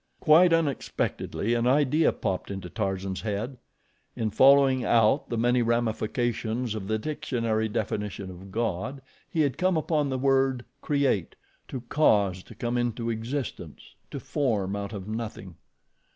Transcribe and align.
Quite 0.19 0.51
unexpectedly 0.51 1.53
an 1.53 1.67
idea 1.67 2.11
popped 2.11 2.49
into 2.49 2.71
Tarzan's 2.71 3.21
head. 3.21 3.59
In 4.15 4.31
following 4.31 4.83
out 4.83 5.29
the 5.29 5.37
many 5.37 5.61
ramifications 5.61 6.73
of 6.73 6.87
the 6.87 6.97
dictionary 6.97 7.69
definition 7.69 8.31
of 8.31 8.49
GOD 8.51 9.03
he 9.29 9.41
had 9.41 9.59
come 9.59 9.77
upon 9.77 10.09
the 10.09 10.17
word 10.17 10.65
CREATE 10.81 11.35
"to 11.67 11.81
cause 11.81 12.41
to 12.41 12.55
come 12.55 12.79
into 12.79 13.11
existence; 13.11 13.93
to 14.09 14.19
form 14.19 14.75
out 14.75 14.91
of 14.91 15.07
nothing." 15.07 15.57